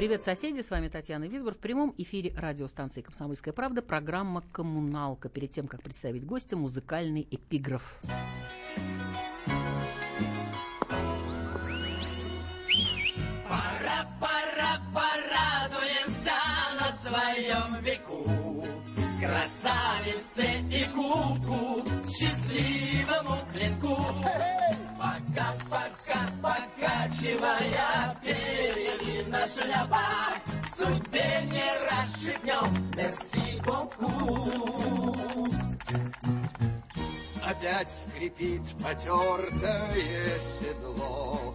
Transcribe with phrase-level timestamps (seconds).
[0.00, 0.62] Привет, соседи!
[0.62, 1.54] С вами Татьяна Висбор.
[1.54, 5.28] В прямом эфире радиостанции «Комсомольская правда» программа «Коммуналка».
[5.28, 8.00] Перед тем, как представить гостя, музыкальный эпиграф.
[13.46, 16.32] Пора, пора, порадуемся
[16.80, 18.24] на своем веку.
[19.20, 24.59] Красавице и куку, счастливому клинку.
[25.40, 30.36] Пока, пока, покачивая перьями на шляпах,
[30.76, 34.12] судьбе не расшибнем, мерси боку.
[37.42, 41.54] Опять скрипит потертое седло,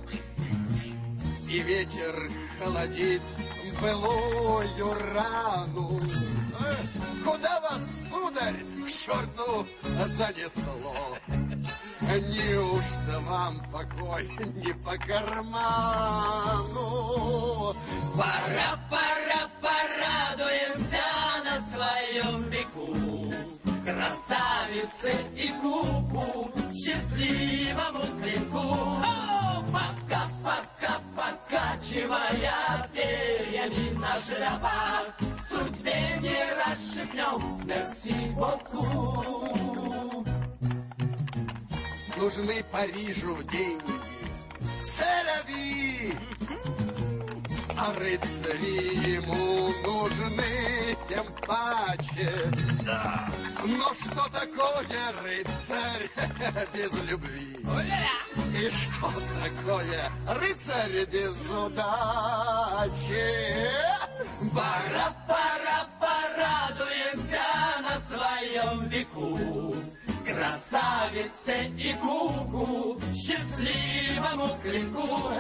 [1.48, 3.22] И ветер холодит
[3.80, 6.02] былую рану.
[7.24, 9.68] Куда вас, сударь, к черту
[10.08, 11.18] занесло?
[12.08, 14.30] Неужто вам покой
[14.64, 16.76] не по карману?
[18.16, 21.02] Пора, пора, порадуемся
[21.44, 22.96] на своем веку.
[23.84, 28.60] Красавице и куку, счастливому клинку.
[28.60, 35.08] О, пока, пока, покачивая перьями на шляпах,
[35.50, 39.65] судьбе не расшибнем, мерси боку.
[42.18, 43.94] Нужны Парижу деньги,
[44.82, 46.14] селяви,
[47.78, 52.32] а рыцари ему нужны тем паче.
[53.66, 56.10] Но что такое рыцарь
[56.74, 57.58] без любви?
[58.58, 59.12] И что
[59.44, 60.10] такое
[60.40, 61.76] рыцарь без удачи?
[64.54, 67.44] Пора, пора, порадуемся
[67.82, 69.76] на своем веку.
[70.36, 75.32] Красавице и куку, счастливому клинку.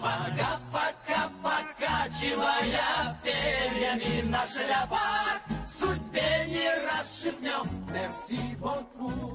[0.00, 7.62] Пока, пока, покачивая перьями на шляпах, судьбе не расшибнем.
[7.92, 9.27] Мерси боку.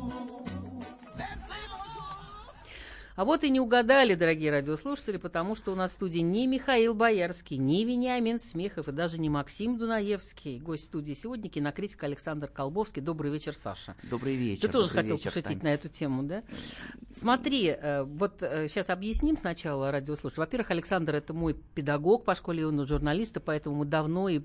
[3.16, 6.96] А вот и не угадали, дорогие радиослушатели, потому что у нас в студии не Михаил
[6.96, 10.58] Боярский, не Вениамин Смехов и даже не Максим Дунаевский.
[10.58, 13.04] Гость студии сегодня кинокритик Александр Колбовский.
[13.04, 13.96] Добрый вечер, Саша.
[14.10, 14.64] Добрый вечер.
[14.64, 15.70] Ты тоже хотел вечер, пошутить Тань.
[15.70, 16.42] на эту тему, да?
[17.12, 20.46] Смотри, э, вот сейчас объясним сначала радиослушателю.
[20.46, 24.40] Во-первых, Александр это мой педагог по школе юного журналиста, поэтому мы давно и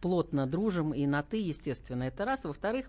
[0.00, 2.44] плотно дружим, и на «ты», естественно, это раз.
[2.44, 2.86] Во-вторых,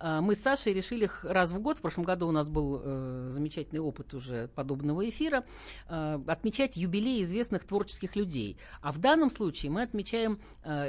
[0.00, 3.28] э, мы с Сашей решили раз в год, в прошлом году у нас был э,
[3.30, 5.44] замечательный опыт уже подобного эфира,
[5.88, 8.56] э, отмечать юбилей известных творческих людей.
[8.80, 10.38] А в данном случае мы отмечаем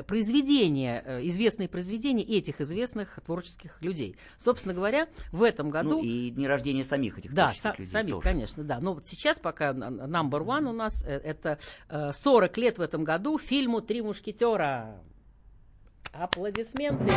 [0.08, 4.16] произведения, известные произведения этих известных творческих людей.
[4.38, 5.90] Собственно говоря, в этом году...
[5.90, 8.24] Ну и дни рождения самих этих Да, творческих са- людей самих, тоже.
[8.24, 8.80] конечно, да.
[8.80, 11.60] Но вот сейчас пока number one у нас это
[11.90, 15.02] э, 40 лет в этом году фильму «Три мушкетера».
[16.14, 17.12] Аплодисменты.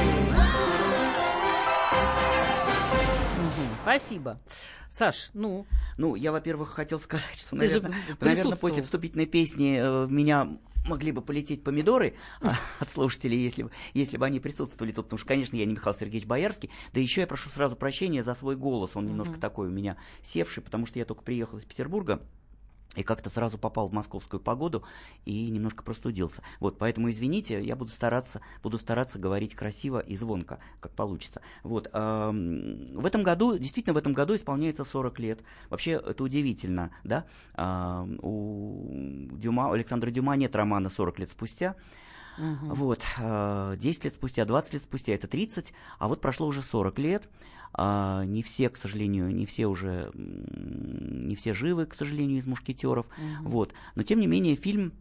[3.83, 4.39] Спасибо.
[4.91, 5.67] Саш, ну,
[5.97, 11.23] Ну, я, во-первых, хотел сказать, что, наверное, наверное, после вступительной песни э, меня могли бы
[11.23, 12.15] полететь помидоры
[12.81, 15.95] от слушателей, если бы, если бы они присутствовали тут, потому что, конечно, я не Михаил
[15.95, 19.71] Сергеевич Боярский, да еще я прошу сразу прощения за свой голос, он немножко такой у
[19.71, 22.23] меня севший, потому что я только приехал из Петербурга,
[22.97, 24.83] и как-то сразу попал в московскую погоду
[25.25, 26.43] и немножко простудился.
[26.59, 31.41] Вот, поэтому извините, я буду стараться, буду стараться говорить красиво и звонко, как получится.
[31.63, 35.41] Вот, ам, в этом году, действительно, в этом году исполняется 40 лет.
[35.71, 37.27] Вообще, это удивительно, да?
[37.55, 41.77] Ам, у Дюма, у Александра Дюма нет романа 40 лет спустя.
[42.63, 46.99] Вот, э, 10 лет спустя, 20 лет спустя, это 30, а вот прошло уже 40
[46.99, 47.29] лет.
[47.73, 53.07] А, Не все, к сожалению, не все уже, не все живы, к сожалению, из мушкетеров.
[53.43, 53.73] Вот.
[53.95, 54.93] Но тем не менее, фильм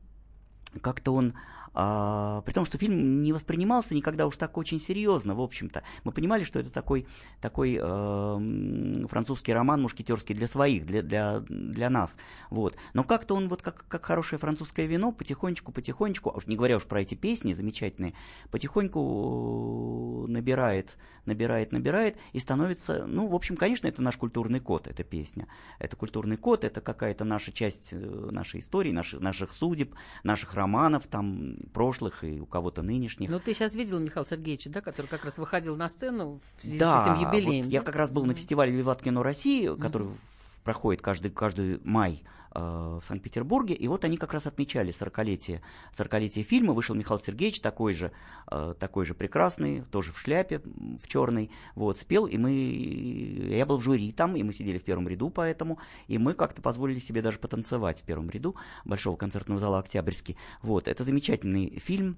[0.81, 1.33] как-то он
[1.79, 5.83] а, при том, что фильм не воспринимался никогда уж так очень серьезно, в общем-то.
[6.03, 7.05] Мы понимали, что это такой,
[7.39, 12.17] такой э, французский роман мушкетерский для своих, для, для, для нас.
[12.49, 12.75] Вот.
[12.95, 16.77] Но как-то он, вот как, как хорошее французское вино, потихонечку, потихонечку, а уж не говоря
[16.77, 18.15] уж про эти песни замечательные,
[18.49, 20.97] потихоньку набирает,
[21.27, 25.47] набирает, набирает и становится, ну, в общем, конечно, это наш культурный код, эта песня.
[25.77, 27.97] Это культурный код, это какая-то наша часть э,
[28.31, 29.93] нашей истории, наших, наших судеб,
[30.23, 33.29] наших романов, там, прошлых и у кого-то нынешних.
[33.29, 36.79] Ну, ты сейчас видел Михаила Сергеевича, да, который как раз выходил на сцену в связи
[36.79, 37.63] да, с этим юбилеем.
[37.63, 37.77] Вот да?
[37.77, 40.09] я как раз был на фестивале «Виват кино России», который
[40.63, 42.23] проходит каждый, каждый май
[42.57, 45.61] в Санкт-Петербурге, и вот они как раз отмечали 40-летие,
[45.95, 48.11] 40 фильма, вышел Михаил Сергеевич, такой же,
[48.49, 53.77] э, такой же прекрасный, тоже в шляпе, в черной, вот, спел, и мы, я был
[53.77, 57.21] в жюри там, и мы сидели в первом ряду поэтому, и мы как-то позволили себе
[57.21, 58.55] даже потанцевать в первом ряду
[58.85, 62.17] Большого концертного зала «Октябрьский», вот, это замечательный фильм,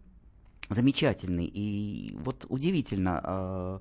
[0.70, 3.80] замечательный, и вот удивительно, э,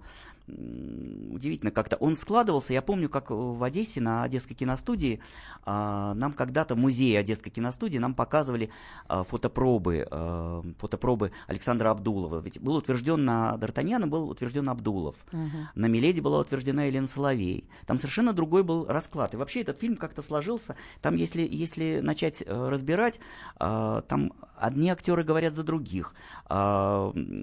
[0.49, 2.73] удивительно как-то он складывался.
[2.73, 5.21] Я помню, как в Одессе на Одесской киностудии
[5.65, 8.71] а, нам когда-то в музее Одесской киностудии нам показывали
[9.07, 12.41] а, фотопробы, а, фотопробы Александра Абдулова.
[12.41, 15.41] Ведь был утвержден на Д'Артаньяна был утвержден Абдулов, Угу.
[15.75, 17.65] на Миледи была утверждена Елена Соловей.
[17.87, 19.35] Там совершенно другой был расклад.
[19.35, 20.77] И вообще этот фильм как-то сложился.
[21.03, 23.21] Там, если, если начать э, разбирать,
[23.59, 26.15] там одни актеры говорят за других.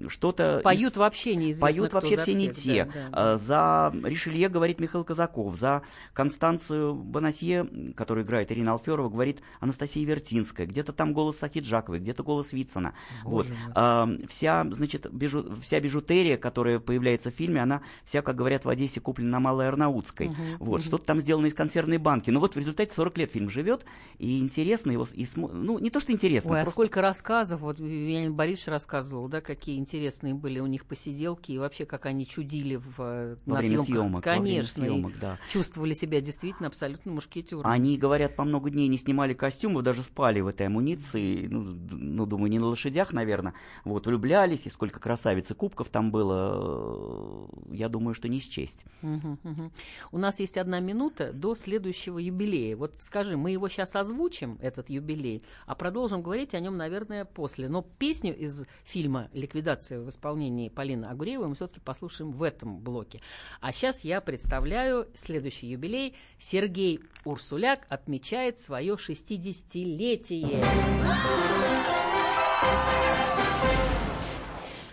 [0.08, 2.92] что-то Поют из- вообще неизвестно Поют вообще все не всех, те.
[2.92, 3.08] да, да.
[3.12, 5.82] А, За Ришелье говорит Михаил Казаков, за
[6.12, 10.66] Констанцию Бонасье, которую играет Ирина Алферова, говорит Анастасия Вертинская.
[10.66, 12.94] Где-то там голос Сахи Джаковой, где-то голос Вицина.
[13.22, 13.46] Вот.
[13.46, 13.72] Боже мой.
[13.74, 18.68] А, Вся, значит, бижу- вся бижутерия, которая появляется в фильме, она вся, как говорят в
[18.68, 20.30] Одессе, куплена на Малой Арнаутской.
[20.58, 20.82] Вот.
[20.82, 22.30] Что-то там сделано из консервной банки.
[22.30, 23.84] Но вот в результате 40 лет фильм живет,
[24.18, 25.06] и интересно его...
[25.12, 28.68] И смо- Ну, не то, что интересно, Ой, а просто- сколько рассказов, вот Леонид Борисович
[28.68, 33.36] рассказывал, да, какие интересные были у них посиделки, и вообще, как они чудили в, э,
[33.46, 33.86] во на время съемках.
[33.86, 34.26] съемок.
[34.26, 35.38] во время Конечно, съемок, да.
[35.48, 37.64] чувствовали себя действительно абсолютно мушкетерами.
[37.74, 42.26] Они, говорят, по много дней не снимали костюмов, даже спали в этой амуниции, ну, ну,
[42.26, 43.54] думаю, не на лошадях, наверное,
[43.84, 48.84] вот, влюблялись, и сколько красавиц и кубков там было, э, я думаю, что не счесть.
[49.02, 49.72] Мгм, мгм.
[50.12, 52.76] У нас есть одна минута до следующего юбилея.
[52.76, 57.68] Вот скажи, мы его сейчас озвучим, этот юбилей, а продолжим говорить о нем, наверное, после.
[57.68, 63.20] Но песню из фильма «Ликвидация» в исполнении Полины Агуреевой мы все-таки послушаем в этом блоке.
[63.60, 66.14] А сейчас я представляю следующий юбилей.
[66.38, 70.64] Сергей Урсуляк отмечает свое 60-летие.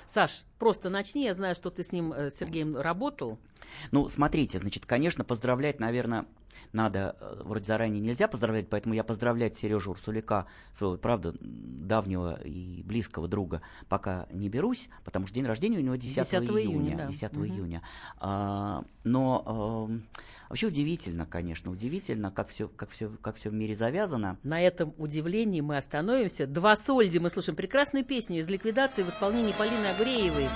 [0.08, 1.26] Саш, просто начни.
[1.26, 3.38] Я знаю, что ты с ним, э, с Сергеем, работал.
[3.92, 6.26] Ну, смотрите, значит, конечно, поздравлять, наверное,
[6.72, 12.82] надо, э, вроде заранее нельзя поздравлять, поэтому я поздравлять Сережу Урсуляка, своего, правда, давнего и
[12.84, 16.98] близкого друга, пока не берусь, потому что день рождения у него 10, 10 июня, июня.
[16.98, 17.08] да.
[17.08, 17.46] 10 Мгм.
[17.46, 17.82] июня.
[18.20, 20.04] А, но эм,
[20.50, 24.38] вообще удивительно, конечно, удивительно, как все, как все, как все в мире завязано.
[24.44, 26.48] На этом удивлении мы остановимся.
[26.48, 30.48] Два сольди мы слушаем прекрасную песню из ликвидации в исполнении Полины Агуреевой.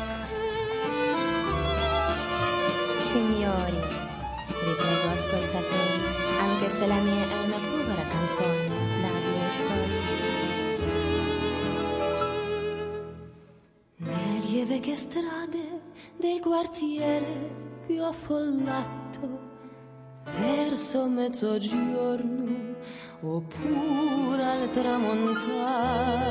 [3.04, 3.82] Signori,
[4.48, 6.08] vi prego ascoltatemi,
[6.40, 8.68] anche se la mia è una povera canzone
[9.02, 10.16] da due soldi.
[13.98, 15.82] Le lieve che strade
[16.18, 17.56] del quartiere
[17.86, 19.46] più affollato,
[20.40, 22.76] verso mezzogiorno
[23.22, 26.28] oppure al tramontare.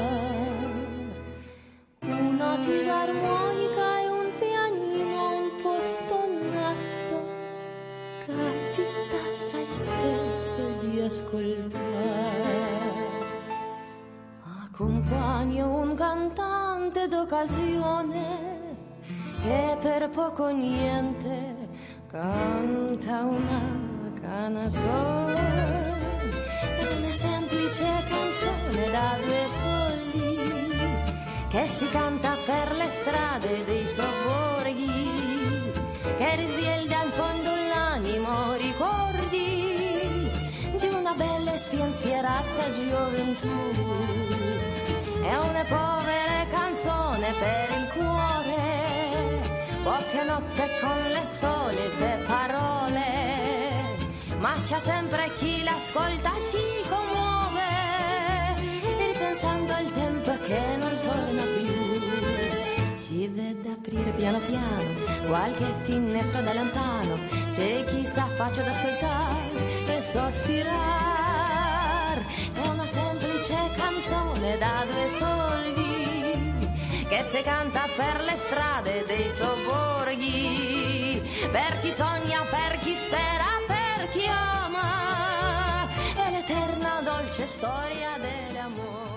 [2.18, 7.16] Una filarmonica e un pianino, un po' stonnato.
[8.24, 12.54] Capita sai spesso di ascoltare.
[14.64, 18.24] Accompagno un cantante d'occasione
[19.42, 21.54] che per poco niente
[22.08, 25.94] canta una canzone.
[26.96, 29.85] Una semplice canzone da due soldi
[31.56, 35.72] che si canta per le strade dei sobborghi,
[36.18, 40.28] che risveglia in fondo l'animo, ricordi
[40.76, 43.48] di una bella e spensierata gioventù.
[45.22, 49.40] È una povera canzone per il cuore,
[49.82, 53.08] poche notte con le solite parole,
[54.40, 57.64] ma c'è sempre chi l'ascolta e si commuove,
[58.98, 60.95] ripensando al tempo che non.
[63.28, 64.94] Vede aprire piano piano
[65.26, 67.18] qualche finestra da lontano,
[67.50, 70.74] c'è chi sa faccio ad ascoltare e sospirare.
[72.54, 76.54] È una semplice canzone da due soldi
[77.08, 84.08] che si canta per le strade dei sobborghi, per chi sogna, per chi spera, per
[84.10, 89.16] chi ama, è l'eterna dolce storia dell'amore.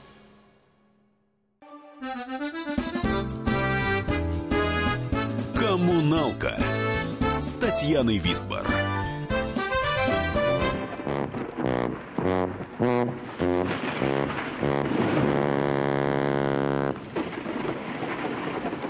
[5.55, 6.57] «Коммуналка»
[7.39, 8.65] с Татьяной Висбор.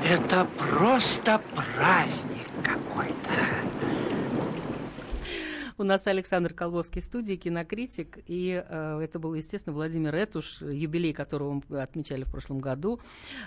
[0.09, 2.30] Это просто праздник
[5.81, 11.11] У нас Александр Колбовский в студии, кинокритик, и э, это был, естественно, Владимир Этуш, юбилей
[11.11, 12.99] которого мы отмечали в прошлом году.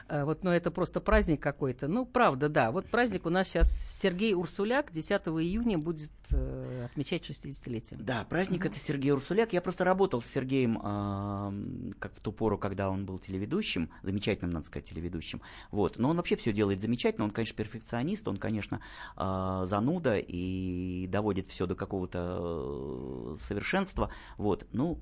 [0.09, 1.87] Э, вот, но это просто праздник какой-то.
[1.87, 2.73] Ну, правда, да.
[2.73, 8.03] Вот праздник у нас сейчас Сергей Урсуляк 10 июня будет э, отмечать 60-летие.
[8.03, 9.53] Да, праздник это Сергей Урсуляк.
[9.53, 14.50] Я просто работал с Сергеем э, как в ту пору, когда он был телеведущим, замечательным,
[14.50, 15.41] надо сказать, телеведущим.
[15.71, 15.99] Вот.
[15.99, 17.26] Но он вообще все делает замечательно.
[17.26, 18.81] Он, конечно, перфекционист, он, конечно,
[19.17, 24.11] э, зануда и доводит все до какого-то э, совершенства.
[24.37, 24.66] Вот.
[24.73, 25.00] Ну,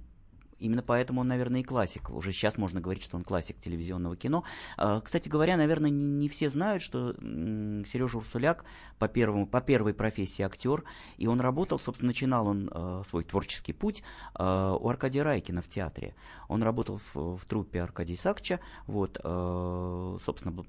[0.63, 2.11] Именно поэтому он, наверное, и классик.
[2.11, 4.45] Уже сейчас можно говорить, что он классик телевизионного кино.
[4.77, 8.65] А, Кстати говоря, наверное, не все знают, что Сережа Урсуляк
[9.01, 10.85] по, первому, по первой профессии актер,
[11.17, 14.05] и он работал, собственно, начинал он э, свой творческий путь
[14.39, 16.15] э, у Аркадия Райкина в театре.
[16.49, 20.65] Он работал в, в труппе Аркадия Исааковича, вот, э, собственно,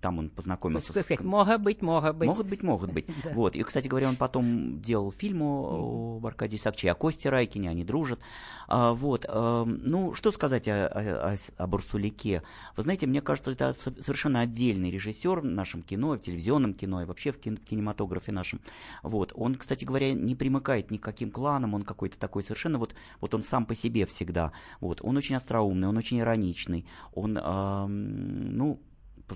[0.00, 1.04] там он познакомился Хочется с...
[1.04, 2.28] сказать, может быть, может быть.
[2.28, 3.06] Могут быть, могут быть.
[3.24, 3.30] Да.
[3.34, 3.56] Вот.
[3.56, 8.20] И, кстати говоря, он потом делал фильм о- Аркадии Сакче, о Косте Райкине, они дружат.
[8.68, 9.26] А, вот.
[9.28, 12.42] а, ну, что сказать о, о, о Урсуляке?
[12.76, 17.02] Вы знаете, мне кажется, это со- совершенно отдельный режиссер в нашем кино, в телевизионном кино
[17.02, 18.60] и вообще в, кин- в кинематографе нашем.
[19.02, 19.32] Вот.
[19.34, 23.34] Он, кстати говоря, не примыкает ни к каким кланам, он какой-то такой совершенно вот, вот
[23.34, 24.52] он сам по себе всегда.
[24.80, 25.00] Вот.
[25.02, 28.80] Он очень остроумный, он очень ироничный, он, ам, ну,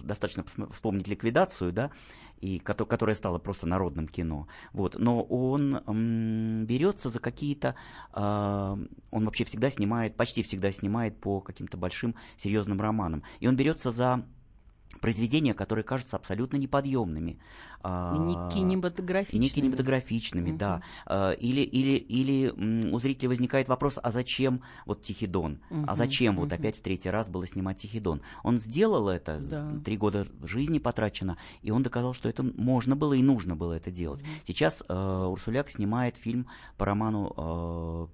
[0.00, 1.90] достаточно вспомнить ликвидацию, да,
[2.40, 4.48] и кото- которая стала просто народным кино.
[4.72, 4.98] Вот.
[4.98, 7.74] Но он м, берется за какие-то,
[8.12, 8.78] а,
[9.10, 13.22] он вообще всегда снимает, почти всегда снимает по каким-то большим серьезным романам.
[13.40, 14.24] И он берется за
[15.00, 17.38] произведения, которые кажутся абсолютно неподъемными.
[17.84, 19.42] а, Не кинематографичными.
[19.42, 20.58] Не кинематографичными, Мгм.
[20.58, 20.82] да.
[21.04, 22.48] А, Или, или, или
[22.92, 25.58] у зрителя возникает вопрос, а зачем вот Тихий Дон?
[25.70, 26.54] А Мгм, зачем вот мгм.
[26.54, 28.22] опять в третий раз было снимать Тихий Дон?
[28.44, 29.72] Он сделал это, Да.
[29.84, 33.90] три года жизни потрачено, и он доказал, что это можно было и нужно было это
[33.90, 34.22] делать.
[34.46, 36.46] Сейчас э, Урсуляк снимает фильм
[36.78, 37.32] по роману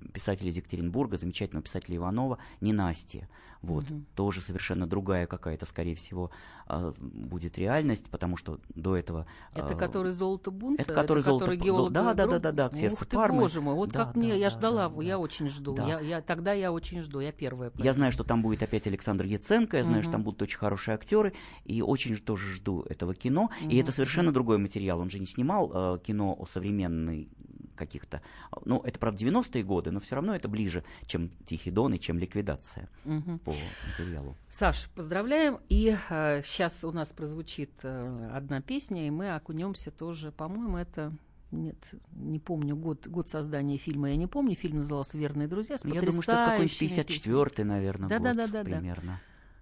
[0.03, 3.29] э, писателя из Екатеринбурга, замечательного писателя Иванова «Ненастье».
[3.63, 3.91] Вот.
[3.91, 4.07] Мгм.
[4.15, 6.31] Тоже совершенно другая какая-то, скорее всего,
[6.69, 9.27] э, будет реальность, потому что до этого...
[9.53, 10.83] Это э, который золото бунта?
[10.83, 13.41] это который золото который бу- геолог да, да, да, да, да, сердцу Ух ты, Пармы.
[13.41, 15.19] боже мой, вот Да, как да, мне, я да, ждала, да, я да.
[15.19, 15.75] очень жду.
[15.75, 15.87] Да.
[15.87, 17.73] Я, я, тогда я очень жду, я первая.
[17.77, 20.13] Я знаю, что там будет опять Александр Яценко, я знаю, что Мгм.
[20.13, 21.35] там будут очень хорошие актеры,
[21.65, 23.51] и очень тоже жду этого кино.
[23.63, 23.81] И Мгм.
[23.81, 25.01] это совершенно другой материал.
[25.01, 27.29] Он же не снимал э, кино о современной
[27.79, 28.21] каких-то...
[28.65, 32.19] Ну, это, правда, 90-е годы, но все равно это ближе, чем «Тихий Дон» и чем
[32.19, 33.39] «Ликвидация» Мгм.
[33.39, 33.55] по
[33.99, 34.37] материалу.
[34.51, 35.61] Саш, поздравляем.
[35.69, 35.97] И
[36.45, 41.13] сейчас у нас прозвучит э, одна песня, и мы окунемся тоже, по-моему, это...
[41.51, 44.55] Нет, не помню год, год создания фильма, я не помню.
[44.55, 48.19] Фильм назывался «Верные друзья» с Ну, Я думаю, что это какой-нибудь потрясающими 54-й, наверное, Да,
[48.19, 48.77] да, год да, да, да.
[48.77, 49.21] примерно.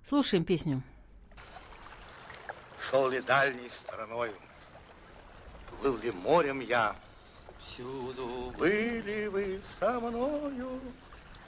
[0.08, 0.82] Слушаем песню.
[2.90, 4.32] Шел ли дальней стороною,
[5.80, 6.96] плыл ли морем я,
[7.68, 10.80] всюду были вы со мною,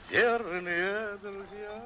[0.09, 1.83] верные друзья.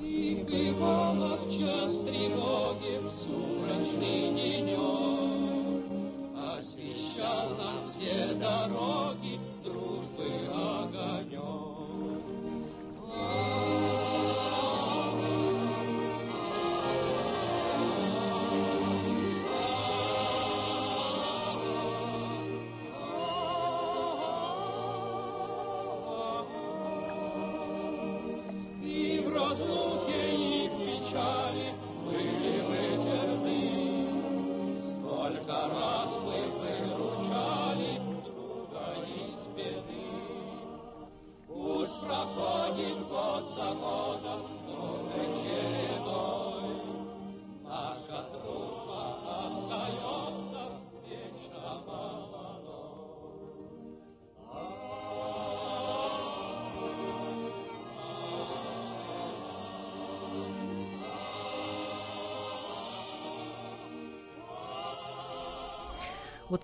[0.00, 4.97] И бывало в час тревоги в сумрачный денек,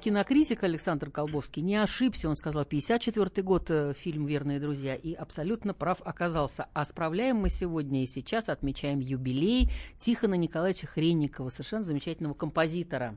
[0.04, 5.72] кинокритик Александр Колбовский не ошибся, он сказал, 54 год э, фильм «Верные друзья», и абсолютно
[5.72, 6.66] прав оказался.
[6.74, 13.16] А справляем мы сегодня и сейчас отмечаем юбилей Тихона Николаевича Хренникова, совершенно замечательного композитора.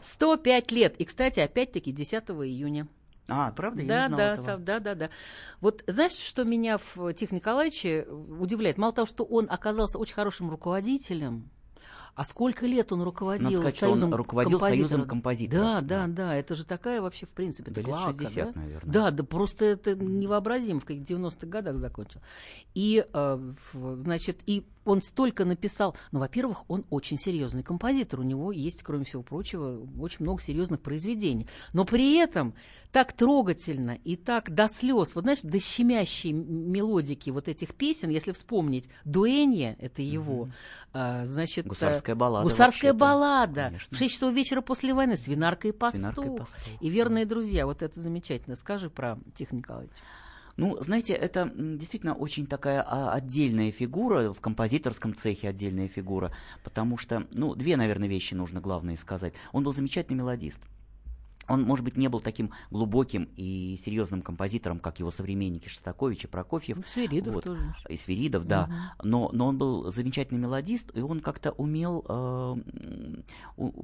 [0.00, 0.96] 105 лет.
[0.96, 2.88] И, кстати, опять-таки 10 июня.
[3.28, 3.82] А, правда?
[3.82, 4.44] Я да, не знала да, этого.
[4.46, 5.10] Сав- да, да, да.
[5.60, 8.78] Вот знаешь, что меня в Тихо Николаевиче удивляет?
[8.78, 11.50] Мало того, что он оказался очень хорошим руководителем,
[12.14, 14.90] а сколько лет он руководил Надо сказать, что он союзом руководил композиторов?
[14.90, 18.54] союзом композиторов, Да, да, да, это же такая вообще, в принципе, Да лет клака, 60,
[18.54, 18.60] да?
[18.60, 18.92] наверное.
[18.92, 22.20] Да, да, просто это невообразимо, в каких 90-х годах закончил.
[22.74, 25.96] И, э, значит, и он столько написал.
[26.10, 28.20] Ну, во-первых, он очень серьезный композитор.
[28.20, 31.46] У него есть, кроме всего прочего, очень много серьезных произведений.
[31.72, 32.54] Но при этом
[32.90, 38.32] так трогательно и так до слез, вот знаешь, до щемящей мелодики вот этих песен, если
[38.32, 40.50] вспомнить, Дуэнье, это его,
[40.92, 41.66] а, значит...
[41.66, 43.64] Гусарская э, баллада Гусарская баллада.
[43.66, 43.96] конечно.
[43.96, 46.00] В 6 часов вечера после войны, Свинарка и пастух.
[46.00, 46.80] «Свинарка и пастух».
[46.80, 48.56] И верные друзья, вот это замечательно.
[48.56, 49.94] Скажи про Тихо Николаевича.
[50.56, 56.32] Ну, знаете, это действительно очень такая а, отдельная фигура, в композиторском цехе отдельная фигура,
[56.62, 59.34] потому что, ну, две, наверное, вещи нужно главное сказать.
[59.52, 60.60] Он был замечательный мелодист.
[61.48, 66.26] Он, может быть, не был таким глубоким и серьезным композитором, как его современники Шостакович и
[66.28, 66.76] Прокофьев.
[66.76, 67.44] Ну, Свиридов Вот.
[67.44, 67.74] тоже.
[67.88, 68.94] И Свиридов, да.
[69.02, 72.02] Но, но он был замечательный мелодист, и он как-то умел...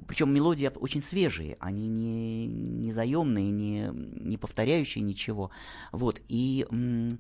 [0.07, 5.51] причем мелодии очень свежие, они не, не заемные, не, не повторяющие ничего.
[5.93, 6.21] Вот.
[6.29, 7.11] И э,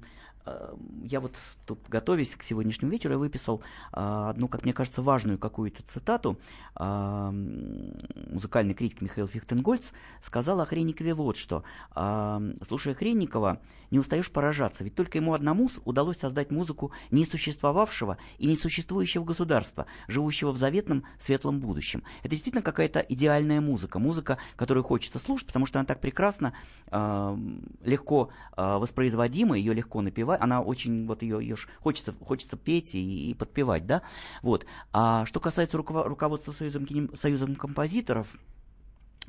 [1.04, 1.34] я вот
[1.66, 3.62] тут, готовясь к сегодняшнему вечеру, я выписал
[3.92, 6.38] а, одну, как мне кажется, важную какую-то цитату.
[6.74, 7.96] А, м,
[8.30, 11.64] музыкальный критик Михаил Фихтенгольц сказал о Хренникове вот что.
[11.92, 18.46] А, слушая Хренникова, не устаешь поражаться, ведь только ему одному удалось создать музыку несуществовавшего и
[18.46, 22.02] несуществующего государства, живущего в заветном светлом будущем.
[22.20, 26.54] Это действительно какая-то идеальная музыка, музыка, которую хочется слушать, потому что она так прекрасна,
[26.90, 33.30] легко а, воспроизводима, ее легко напевать, она очень, вот ее, ее хочется, хочется петь и,
[33.30, 34.02] и подпевать, да,
[34.42, 34.66] вот.
[34.92, 38.28] А что касается руководства Союзом, Союзом композиторов,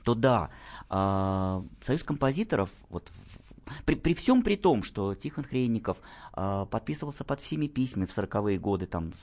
[0.03, 0.49] то да,
[0.89, 3.11] а, Союз композиторов, вот
[3.85, 5.97] при, при всем при том, что Тихон Хренников
[6.65, 9.13] подписывался под всеми письмами в 40-е годы, там,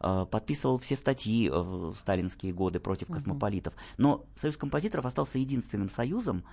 [0.00, 5.90] а, подписывал все статьи э, в сталинские годы против космополитов, но Союз композиторов остался единственным
[5.90, 6.44] союзом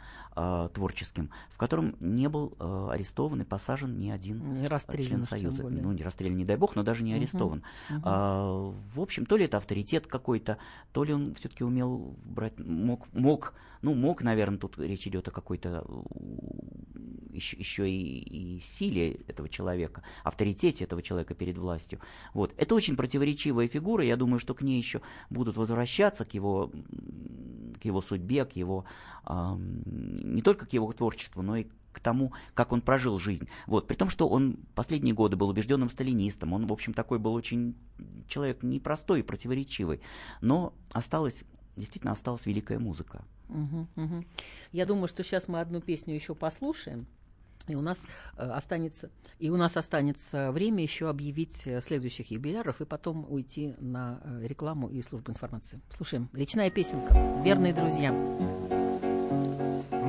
[0.73, 4.67] творческим, в котором не был арестован и посажен ни один Не
[5.09, 5.63] член Союза.
[5.63, 7.63] Ну, не расстрелян, не дай бог, но даже не арестован.
[7.89, 8.01] Мгм.
[8.05, 10.57] А, в общем, то ли это авторитет какой-то,
[10.91, 15.31] то ли он все-таки умел брать, мог, мог, ну, мог, наверное, тут речь идет о
[15.31, 15.85] какой-то
[17.31, 21.99] еще, еще и, и силе этого человека, авторитете этого человека перед властью.
[22.33, 22.53] Вот.
[22.57, 26.71] Это очень противоречивая фигура, я думаю, что к ней еще будут возвращаться, к его,
[27.81, 28.85] к его судьбе, к его,
[29.23, 33.47] ам, не только к его творчеству, но и к тому, как он прожил жизнь.
[33.65, 33.87] Вот.
[33.87, 37.75] При том, что он последние годы был убежденным сталинистом, он, в общем, такой был очень
[38.27, 40.01] человек непростой и противоречивый,
[40.41, 41.43] но осталась,
[41.75, 43.25] действительно осталась великая музыка.
[43.47, 44.25] Мгм, мгм.
[44.71, 47.07] Я думаю, что сейчас мы одну песню еще послушаем.
[47.69, 48.05] И у нас
[48.37, 53.75] э, останется, и у нас останется время еще объявить э, следующих юбиляров и потом уйти
[53.79, 55.81] на э, рекламу и службу информации.
[55.89, 56.29] Слушаем.
[56.33, 57.13] Речная песенка.
[57.43, 58.11] Верные друзья.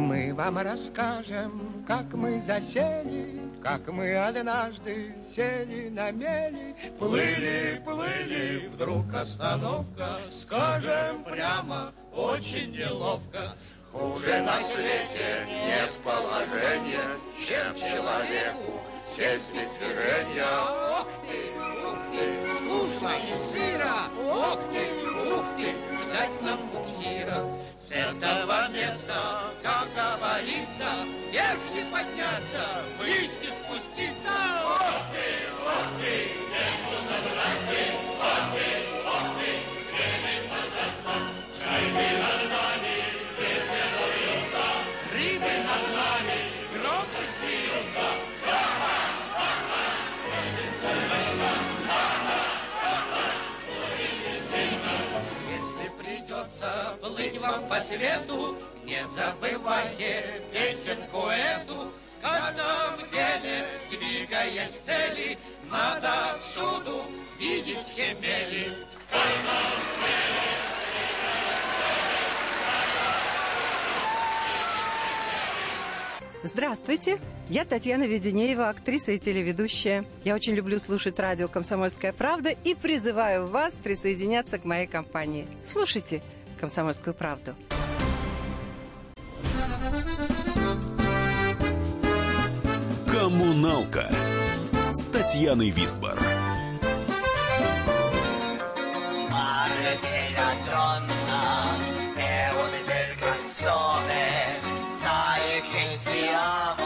[0.01, 6.75] Мы вам расскажем, как мы засели, как мы однажды сели на мели.
[6.99, 13.55] Плыли, плыли, вдруг остановка, скажем прямо, очень неловко.
[13.92, 18.81] Хуже на свете нет положения, чем человеку
[19.16, 20.46] сесть без движения.
[20.46, 21.50] Ох ты,
[21.85, 24.85] ух ты, скучно и сыро, ох ты,
[25.35, 25.74] ух ты,
[26.05, 27.44] ждать нам буксира.
[27.76, 33.33] С этого места, как говорится, вверх не подняться, вниз
[57.61, 61.92] вам по свету, не забывайте песенку эту.
[62.18, 65.38] В каждом деле, двигаясь к цели,
[65.70, 67.05] надо всюду
[67.38, 68.73] видеть все мели.
[69.09, 69.81] В деле
[76.42, 77.18] Здравствуйте!
[77.49, 80.05] Я Татьяна Веденеева, актриса и телеведущая.
[80.25, 85.46] Я очень люблю слушать радио «Комсомольская правда» и призываю вас присоединяться к моей компании.
[85.66, 86.23] Слушайте
[86.61, 87.55] «Комсомольскую правду».
[93.11, 94.11] Коммуналка
[94.92, 96.18] с Татьяной Висбор.
[99.31, 101.44] Mare bella donna,
[102.14, 104.25] è una bella canzone,
[104.90, 106.80] sai che ti amo,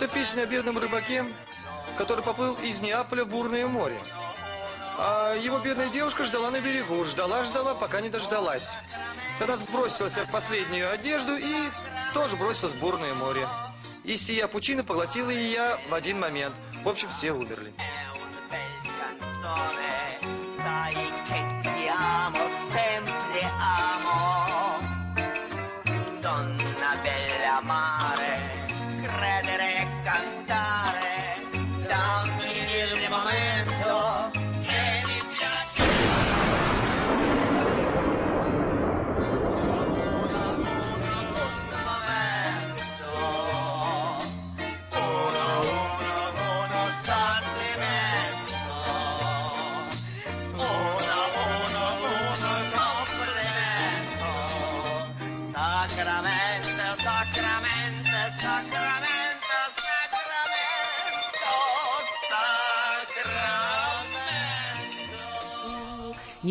[0.00, 1.24] Это песня о бедном рыбаке,
[1.96, 3.98] который поплыл из Неаполя в бурное море.
[4.96, 8.76] А его бедная девушка ждала на берегу, ждала-ждала, пока не дождалась.
[9.40, 11.52] Тогда сбросилась в последнюю одежду и
[12.14, 13.48] тоже бросилась в бурное море.
[14.04, 16.54] И сия пучина поглотила ее в один момент.
[16.84, 17.74] В общем, все умерли.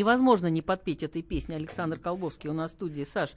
[0.08, 1.54] Невозможно не подпеть этой песни.
[1.54, 3.04] Александр Колбовский у нас в студии.
[3.04, 3.32] Саш,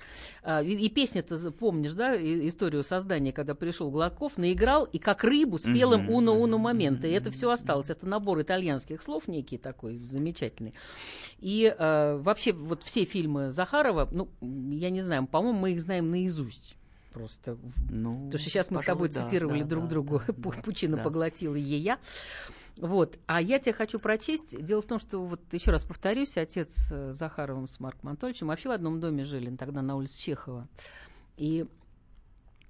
[0.45, 5.59] а, и, и песня-то, помнишь, да, историю создания, когда пришел Гладков, наиграл и как рыбу
[5.59, 7.09] спел им «Уно-уно момента».
[7.09, 7.91] И это все осталось.
[7.91, 10.75] Это набор итальянских слов некий такой замечательный.
[11.41, 16.09] И э, вообще вот все фильмы Захарова, ну, я не знаю, по-моему, мы их знаем
[16.09, 16.77] наизусть.
[17.13, 17.59] Просто.
[17.91, 20.33] Ну, Потому что сейчас мы с пожалуй, тобой да, цитировали да, друг да, другу да,
[20.33, 21.03] «Пу- да, «Пучина да.
[21.03, 21.99] поглотила ея».
[22.79, 23.19] Вот.
[23.27, 24.63] А я тебе хочу прочесть.
[24.63, 28.69] Дело в том, что, вот еще раз повторюсь, отец э, Захаровым с Марком Анатольевичем вообще
[28.69, 30.69] в одном доме жили, тогда на улице Чехова.
[31.37, 31.67] И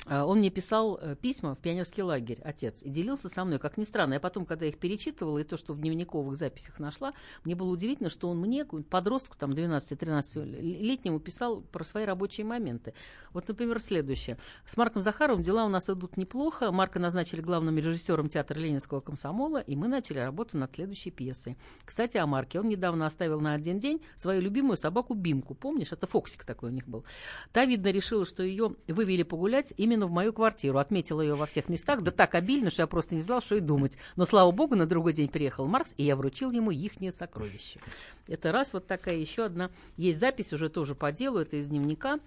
[0.06, 3.58] он мне писал э, письма в пионерский лагерь, отец, и делился со мной.
[3.58, 7.12] Как ни странно, я потом, когда их перечитывала, и то, что в дневниковых записях нашла,
[7.44, 12.94] мне было удивительно, что он мне, подростку, там, 12-13-летнему, писал про свои рабочие моменты.
[13.32, 14.38] Вот, например, следующее.
[14.64, 16.72] С Марком Захаровым дела у нас идут неплохо.
[16.72, 21.56] Марка назначили главным режиссером театра Ленинского комсомола, и мы начали работу над следующей пьесой.
[21.84, 22.60] Кстати, о Марке.
[22.60, 25.54] Он недавно оставил на один день свою любимую собаку Бимку.
[25.54, 25.92] Помнишь?
[25.92, 27.04] Это Фоксик такой у них был.
[27.52, 30.78] Та, видно, решила, что ее вывели погулять именно в мою квартиру.
[30.78, 33.60] Отметила ее во всех местах, да так обильно, что я просто не знала, что и
[33.60, 33.98] думать.
[34.16, 37.80] Но, слава богу, на другой день приехал Маркс, и я вручил ему ихнее сокровище.
[38.26, 39.70] Это раз, вот такая еще одна.
[39.96, 42.18] Есть запись уже тоже по делу, это из дневника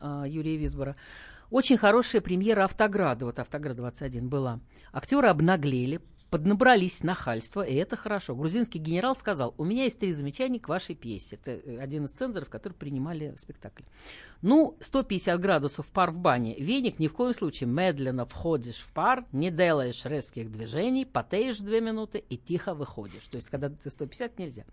[0.00, 0.96] а, Юрия Висбора.
[1.50, 4.60] Очень хорошая премьера «Автограда», вот «Автоград-21» была.
[4.92, 8.34] Актеры обнаглели, поднабрались нахальства, и это хорошо.
[8.34, 11.36] Грузинский генерал сказал, у меня есть три замечания к вашей пьесе.
[11.36, 13.84] Это э, один из цензоров, которые принимали спектакль.
[14.42, 16.54] Ну, 150 градусов пар в бане.
[16.58, 17.68] Веник ни в коем случае.
[17.68, 23.24] Медленно входишь в пар, не делаешь резких движений, потеешь две минуты и тихо выходишь.
[23.30, 24.64] То есть, когда ты 150, нельзя.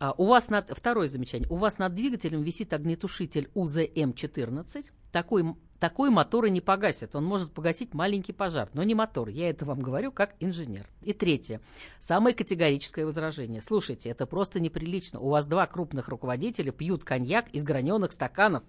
[0.00, 1.48] А, у вас над, второе замечание.
[1.48, 4.92] У вас над двигателем висит огнетушитель УЗМ-14.
[5.10, 7.16] Такой, такой моторы не погасит.
[7.16, 9.28] Он может погасить маленький пожар, но не мотор.
[9.28, 10.86] Я это вам говорю как инженер.
[11.02, 11.60] И третье.
[11.98, 13.60] Самое категорическое возражение.
[13.60, 15.18] Слушайте, это просто неприлично.
[15.18, 18.62] У вас два крупных руководителя пьют коньяк из граненых стаканов.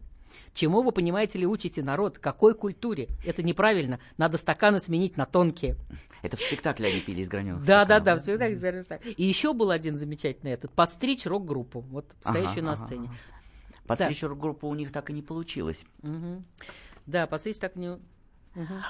[0.54, 2.20] Чему вы, понимаете ли, учите народ?
[2.20, 3.10] Какой культуре?
[3.26, 4.00] Это неправильно.
[4.18, 5.78] Надо стаканы сменить на тонкие.
[6.22, 9.14] Это в спектакле они пили из граненых Да, да, да, в спектакле.
[9.14, 13.10] И еще был один замечательный этот подстричь рок-группу, вот стоящую на сцене.
[13.88, 15.84] Подстричь группу у них так и не получилось.
[17.06, 17.98] Да, подстричь так не.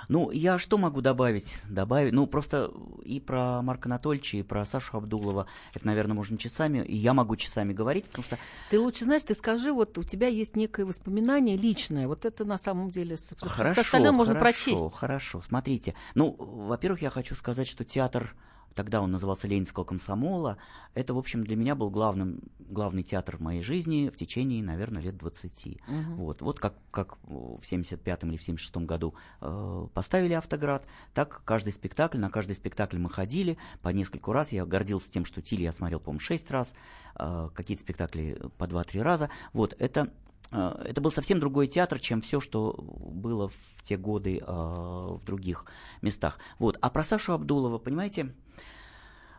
[0.08, 1.62] Ну, я что могу добавить?
[1.70, 2.72] Добавить, ну, просто
[3.04, 7.36] и про Марка Анатольевича, и про Сашу Абдулова, это, наверное, можно часами, и я могу
[7.36, 8.38] часами говорить, потому что
[8.70, 12.58] Ты лучше знаешь, ты скажи, вот у тебя есть некое воспоминание личное, вот это на
[12.58, 14.96] самом деле с, с Хорошо, остальным можно хорошо, прочесть.
[14.96, 15.96] Хорошо, смотрите.
[16.16, 18.36] Ну, во-первых, я хочу сказать, что театр
[18.80, 20.58] тогда он назывался Ленинского комсомола.
[20.94, 25.02] Это, в общем, для меня был главным, главный театр в моей жизни в течение, наверное,
[25.02, 25.82] лет 20.
[25.86, 26.16] Мгм.
[26.16, 31.74] Вот, вот как, как в 75-м или в 76-м году э, поставили «Автоград», так каждый
[31.74, 34.54] спектакль, на каждый спектакль мы ходили по нескольку раз.
[34.54, 36.72] Я гордился тем, что «Тиль» я смотрел, по-моему, 6 раз,
[37.16, 39.30] э, какие-то спектакли по 2-3 раза.
[39.52, 40.14] Вот, это
[40.52, 45.66] это был совсем другой театр, чем все, что было в те годы э, в других
[46.02, 46.40] местах.
[46.58, 46.78] Вот.
[46.82, 48.34] А про Сашу Абдулова, понимаете,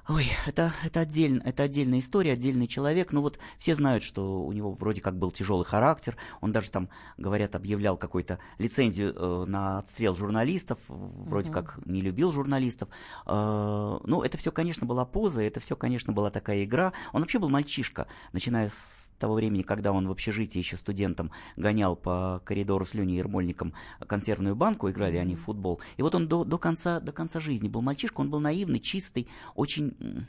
[0.08, 3.12] Ой, это, это, отдельно, это отдельная история, отдельный человек.
[3.12, 6.16] Ну вот все знают, что у него вроде как был тяжелый характер.
[6.40, 10.78] Он даже там, говорят, объявлял какую-то лицензию э, на отстрел журналистов.
[10.88, 11.54] Вроде Мгм.
[11.54, 12.88] как не любил журналистов.
[13.26, 16.92] Э, ну, это все, конечно, была поза, это все, конечно, была такая игра.
[17.12, 21.94] Он вообще был мальчишка, начиная с того времени, когда он в общежитии еще студентом гонял
[21.94, 23.74] по коридору с Леней Ермольником
[24.06, 25.80] консервную банку, играли они в футбол.
[25.98, 29.28] И вот он до, до, конца, до конца жизни был мальчишка, он был наивный, чистый,
[29.54, 30.28] очень, м,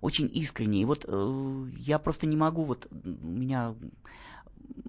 [0.00, 0.82] очень искренний.
[0.82, 3.74] И вот э, я просто не могу, вот у меня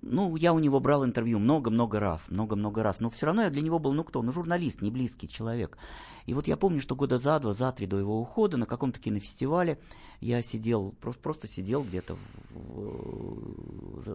[0.01, 3.62] ну, я у него брал интервью много-много раз, много-много раз, но все равно я для
[3.62, 5.77] него был, ну кто, ну журналист, не близкий человек.
[6.25, 8.99] И вот я помню, что года за два, за три до его ухода на каком-то
[8.99, 9.80] кинофестивале
[10.19, 12.17] я сидел, просто, просто сидел где-то,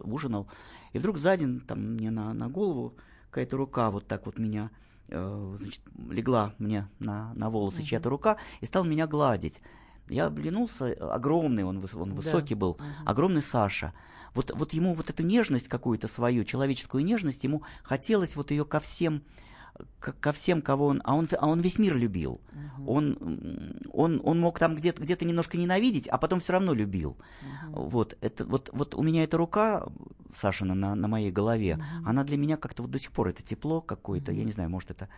[0.04, 0.48] ужинал,
[0.92, 2.94] и вдруг сзади там мне на, на голову
[3.30, 4.70] какая-то рука вот так вот меня,
[5.08, 9.60] э, значит, легла мне на, на волосы чья-то рука и стал меня гладить.
[10.08, 12.14] Я оглянулся, огромный он, он Да.
[12.16, 13.92] высокий был, огромный Саша.
[14.34, 18.80] Вот, вот ему вот эту нежность какую-то свою, человеческую нежность, ему хотелось вот ее ко
[18.80, 19.22] всем,
[20.00, 22.40] ко, всем, кого он, а он, а он весь мир любил.
[22.86, 27.16] Он, м, он, он мог там где-то, где-то немножко ненавидеть, а потом все равно любил.
[27.68, 29.86] Вот, это, вот, вот у меня эта рука,
[30.34, 33.80] Сашина, на, на моей голове, она для меня как-то вот до сих пор, это тепло
[33.80, 35.08] какое-то, я не знаю, может это,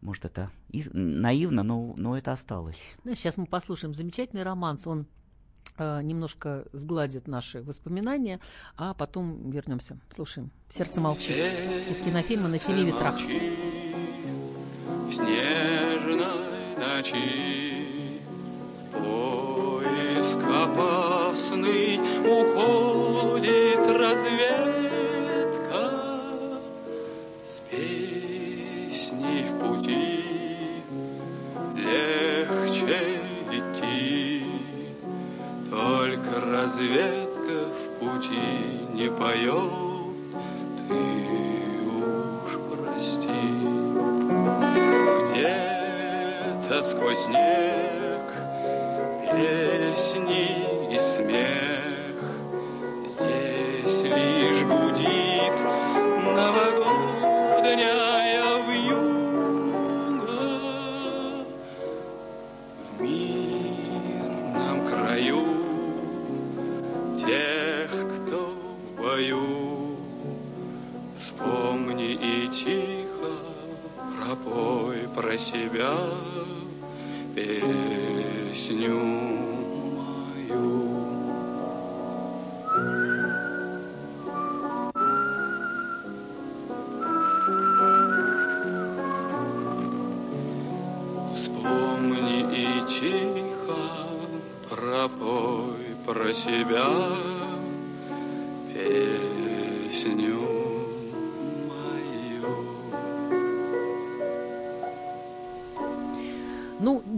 [0.00, 2.80] может это из- наивно, но, но это осталось.
[3.04, 4.86] Ну, сейчас мы послушаем замечательный романс.
[4.86, 5.06] Он
[5.78, 8.40] э, немножко сгладит наши воспоминания,
[8.76, 9.98] а потом вернемся.
[10.10, 10.50] Слушаем.
[10.68, 11.36] Сердце молчит.
[11.88, 13.16] Из кинофильма На семи ветрах.
[13.16, 16.18] В снежной
[16.78, 18.20] ночи
[18.92, 24.39] в поиск опасный уходит разведка
[36.80, 39.70] разведка в пути не поет,
[40.88, 41.00] ты
[41.86, 43.40] уж прости.
[45.30, 48.24] Где-то сквозь снег
[49.30, 51.79] песни и смех
[77.40, 78.94] песню
[79.96, 80.89] мою.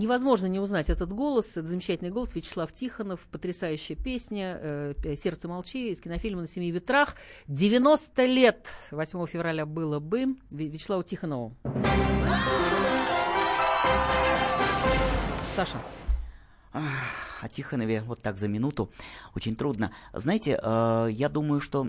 [0.03, 5.91] Невозможно не узнать этот голос, этот замечательный голос Вячеслав Тихонов, потрясающая песня э, «Сердце молчи»
[5.91, 7.15] из кинофильма «На семи ветрах».
[7.47, 11.57] 90 лет 8 февраля было бы Вячеславу Тихонову.
[15.55, 15.81] Саша.
[16.73, 18.91] О Тихонове вот так за минуту
[19.37, 19.93] очень трудно.
[20.13, 21.89] Знаете, э, я думаю, что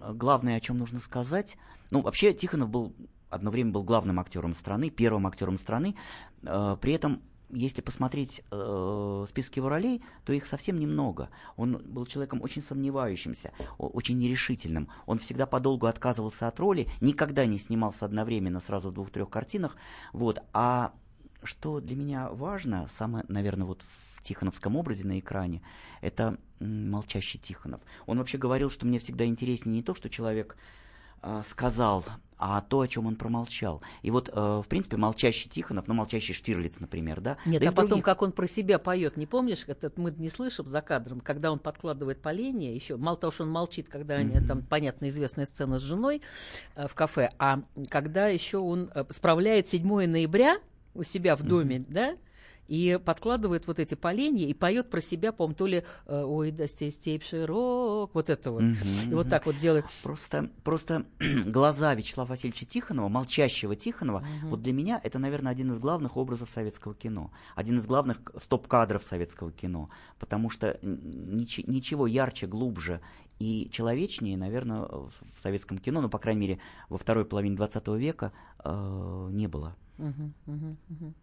[0.00, 1.56] главное, о чем нужно сказать,
[1.90, 2.94] ну, вообще Тихонов был
[3.30, 5.96] одно время был главным актером страны, первым актером страны.
[6.42, 11.30] Э, При этом, если посмотреть э, список его ролей, то их совсем немного.
[11.56, 14.88] Он был человеком очень сомневающимся, очень нерешительным.
[15.06, 19.76] Он всегда подолгу отказывался от роли, никогда не снимался одновременно сразу в двух-трех картинах.
[20.12, 20.40] Вот.
[20.52, 20.92] А
[21.42, 25.62] что для меня важно, самое, наверное, вот в Тихоновском образе на экране,
[26.00, 27.80] это молчащий Тихонов.
[28.06, 30.56] Он вообще говорил, что мне всегда интереснее не то, что человек
[31.46, 32.04] сказал,
[32.38, 33.82] а то, о чем он промолчал.
[34.02, 37.36] И вот, э, в принципе, молчащий Тихонов, ну, молчащий Штирлиц, например, да?
[37.44, 38.04] Нет, да а потом, других.
[38.04, 39.64] как он про себя поет, не помнишь?
[39.66, 43.50] Это мы не слышим за кадром, когда он подкладывает поленье, еще мало того, что он
[43.50, 44.46] молчит, когда они, Мгм.
[44.46, 46.22] там, понятно, известная сцена с женой
[46.76, 50.58] э, в кафе, а когда еще он э, справляет 7 ноября
[50.94, 52.16] у себя в доме, да,
[52.68, 56.66] и подкладывает вот эти поленья и поет про себя, по то ли э, «Ой, да
[56.68, 58.62] стей степь широк», вот это вот.
[58.62, 59.86] Мгм, И вот так вот делает.
[60.02, 61.06] Просто, просто
[61.46, 64.50] глаза Вячеслава Васильевича Тихонова, молчащего Тихонова, Мгм.
[64.50, 69.02] вот для меня это, наверное, один из главных образов советского кино, один из главных стоп-кадров
[69.02, 73.00] советского кино, потому что н- ничи- ничего ярче, глубже
[73.38, 78.32] и человечнее, наверное, в советском кино, ну, по крайней мере, во второй половине 20 века
[78.62, 79.74] э, не было.
[79.96, 81.14] Мгм, мгм, мгм.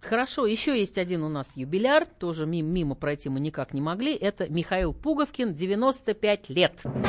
[0.00, 4.14] Хорошо, еще есть один у нас юбиляр, тоже мимо, мимо пройти мы никак не могли.
[4.14, 6.80] Это Михаил Пуговкин, 95 лет.
[6.82, 7.02] 13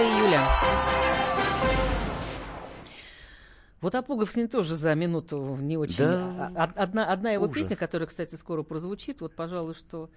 [0.00, 0.40] июля.
[3.80, 6.04] Вот о Пуговкине тоже за минуту не очень.
[6.04, 7.54] Да, Одна, одна его ужас.
[7.56, 10.10] песня, которая, кстати, скоро прозвучит, вот, пожалуй, что...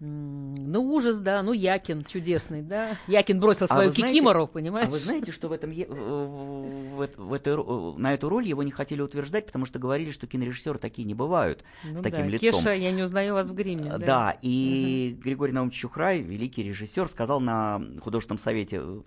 [0.00, 2.96] Ну, ужас, да, ну, Якин чудесный, да.
[3.06, 4.88] Якин бросил А свою знаете- кикимору, понимаешь?
[4.88, 8.46] А вы знаете, что в этом, в, в- в эт- в этой, на эту роль
[8.46, 12.22] его не хотели утверждать, потому что говорили, что кинорежиссеры такие не бывают Ну с таким
[12.22, 12.52] да, лицом.
[12.60, 13.90] Кеша, я не узнаю вас в гриме.
[13.94, 19.00] Э, Да, и Григорий Наумович Чухрай, великий режиссер, сказал на художественном совете, «Э,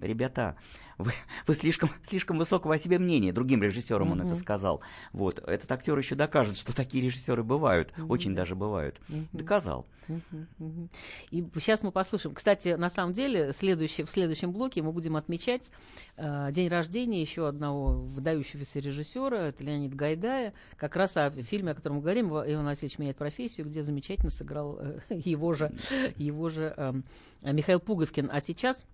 [0.00, 0.56] ребята,
[0.98, 1.12] вы,
[1.46, 4.28] вы слишком, слишком высокого о себе мнения, другим режиссерам он Мгм.
[4.28, 4.80] это сказал.
[5.12, 8.42] Вот, этот актер еще докажет, что такие режиссеры бывают, Мгм, очень да.
[8.42, 8.98] даже бывают.
[9.08, 9.28] Мгм.
[9.32, 9.86] Доказал.
[10.08, 10.90] Мгм, мгм.
[11.32, 12.34] И сейчас мы послушаем.
[12.34, 15.68] Кстати, на самом деле, следующий, в следующем блоке мы будем отмечать
[16.16, 21.74] э, день рождения еще одного выдающегося режиссера, это Леонид Гайдая, как раз о фильме, о
[21.74, 25.72] котором мы говорим, Ива- Иван Васильевич меняет профессию, где замечательно сыграл э, его же,
[26.16, 27.04] его же эм,
[27.42, 28.30] Михаил Пуговкин.
[28.32, 28.86] А сейчас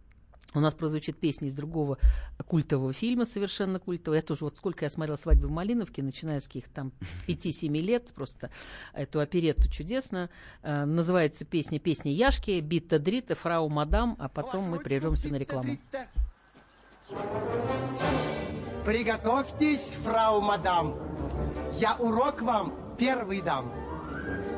[0.55, 1.98] у нас прозвучит песня из другого
[2.46, 4.16] культового фильма, совершенно культового.
[4.16, 6.92] Я тоже, вот сколько я смотрела «Свадьбы в Малиновке», начиная с каких там
[7.26, 8.50] 5-7 лет, просто
[8.92, 10.28] эту оперетту чудесно.
[10.62, 15.78] Э, называется песня «Песня Яшки», «Битта Дрита», «Фрау Мадам», а потом мы прервемся на рекламу.
[18.85, 20.98] Приготовьтесь, фрау мадам.
[21.74, 23.72] Я урок вам первый дам.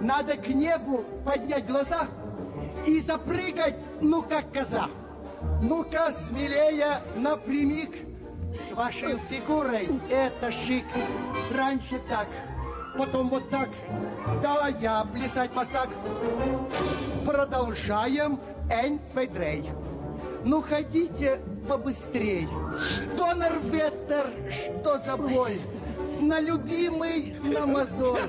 [0.01, 2.09] Надо к небу поднять глаза
[2.87, 4.89] и запрыгать, ну как коза.
[5.63, 7.95] Ну-ка, смелее, напрямик.
[8.55, 10.85] С вашей фигурой это шик.
[11.57, 12.29] Раньше так,
[12.97, 13.69] потом вот так.
[14.43, 15.89] Да, я плясать мастак.
[17.27, 18.39] Продолжаем.
[18.69, 19.69] Drei.
[20.45, 22.49] Ну, ходите побыстрей.
[23.17, 25.59] Донор-ветер, что за боль?
[26.21, 28.21] На любимый, на мозоль.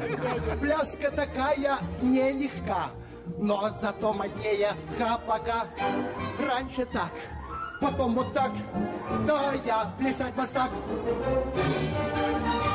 [0.60, 2.92] Пляска такая нелегка,
[3.38, 5.66] но зато моднее ха-пока.
[6.48, 7.12] Раньше так,
[7.82, 8.52] потом вот так.
[9.28, 10.72] Да, я плясать мастак.
[11.54, 12.75] Товарищ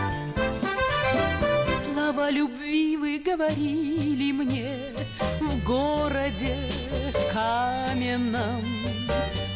[2.31, 4.77] Любви вы говорили мне
[5.41, 6.57] в городе
[7.33, 8.63] каменном,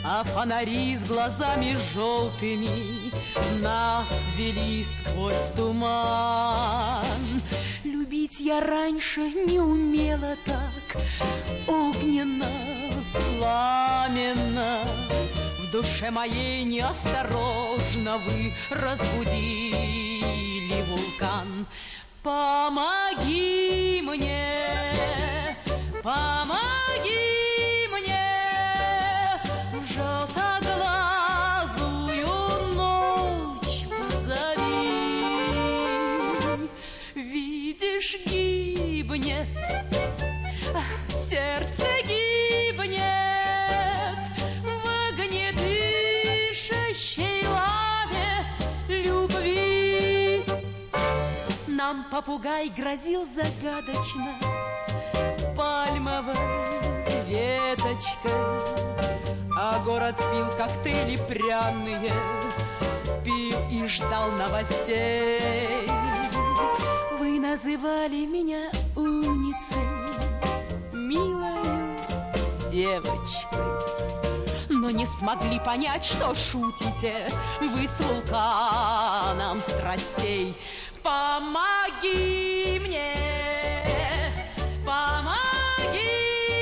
[0.04, 3.14] а фонари с глазами желтыми
[3.62, 7.06] нас вели сквозь туман.
[7.86, 11.02] Любить я раньше не умела так
[11.70, 12.52] огненно,
[13.38, 14.80] пламенно.
[15.60, 19.86] В душе моей неосторожно вы разбудили
[20.90, 21.66] вулкан.
[22.26, 24.66] Помоги мне,
[26.02, 28.26] помоги мне
[29.72, 35.30] в желтоглазую ночь позови.
[37.14, 39.48] Видишь, гибнет,
[41.30, 41.85] сердце
[51.88, 54.34] Нам попугай грозил загадочно
[55.56, 56.34] пальмовой
[57.28, 58.32] веточкой,
[59.56, 62.12] а город пил коктейли пряные,
[63.24, 65.88] пил и ждал новостей.
[67.20, 69.86] Вы называли меня умницей,
[70.92, 72.00] милой
[72.72, 73.62] девочкой,
[74.70, 77.30] но не смогли понять, что шутите
[77.62, 80.58] вы с вулканом страстей.
[81.06, 83.14] Помоги мне,
[84.84, 86.10] помоги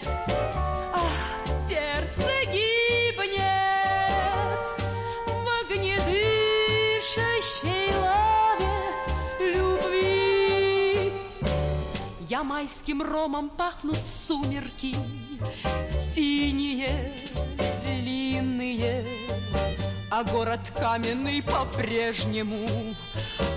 [12.41, 14.97] Я майским ромом пахнут сумерки,
[16.15, 17.13] синие,
[17.85, 19.05] длинные,
[20.11, 22.67] а город каменный по-прежнему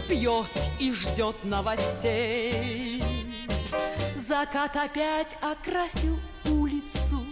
[0.10, 3.02] пьет и ждет новостей.
[4.18, 6.20] Закат опять окрасил
[6.50, 7.26] улицу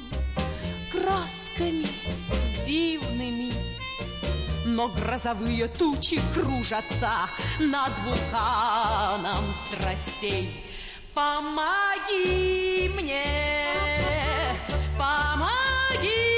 [0.89, 1.85] красками
[2.65, 3.51] дивными,
[4.67, 7.27] но грозовые тучи кружатся
[7.59, 10.70] над вулканом страстей.
[11.13, 13.25] Помоги мне,
[14.97, 16.30] помоги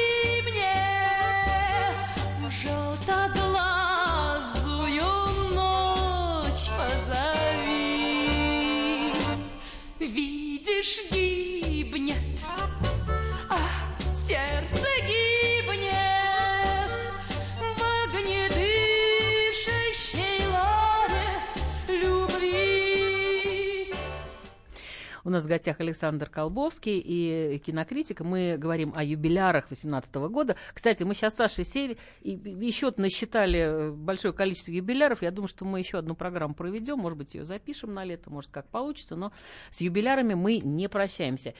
[25.34, 28.21] нас в гостях Александр Колбовский и кинокритик.
[28.21, 30.55] Мы говорим о юбилярах 18 года.
[30.73, 35.21] Кстати, мы сейчас с Сашей сели и еще насчитали большое количество юбиляров.
[35.21, 36.99] Я думаю, что мы еще одну программу проведем.
[36.99, 39.15] Может быть, ее запишем на лето, может, как получится.
[39.15, 39.31] Но
[39.71, 41.53] с юбилярами мы не прощаемся.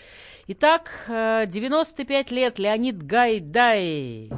[0.48, 4.30] Итак, э, 95 лет Леонид Гайдай.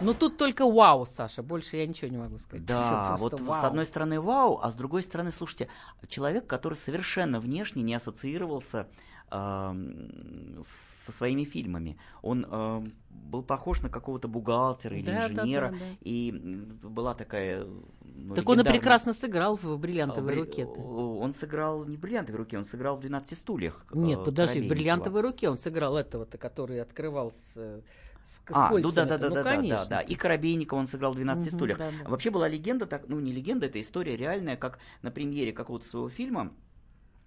[0.00, 2.64] Ну, тут только вау, Саша, больше я ничего не могу сказать.
[2.64, 3.66] Да, вот просто с вау.
[3.66, 5.68] одной стороны вау, а с другой стороны, слушайте,
[6.08, 8.88] человек, который совершенно внешне не ассоциировался
[9.30, 11.96] эм, со своими фильмами.
[12.22, 15.84] Он эм, был похож на какого-то бухгалтера или Да, да, инженера, да, да.
[16.00, 17.64] и м, была такая...
[18.02, 20.66] ну, Так он и прекрасно сыграл в «Бриллиантовой бри- руке».
[20.66, 23.84] Он сыграл не в бриллиантовой руке, он сыграл в 12 стульях.
[23.92, 27.82] Нет, э, подожди, в бриллиантовой руке он сыграл этого-то, который открывал с,
[28.30, 29.84] с, с А, ну да, да, да, ну, да, да, конечно.
[29.86, 30.00] да, да.
[30.00, 31.78] И Коробейникова он сыграл в 12 Мгм, стульях.
[31.78, 32.10] да, да.
[32.10, 36.08] Вообще была легенда, так, ну не легенда, это история реальная, как на премьере какого-то своего
[36.08, 36.52] фильма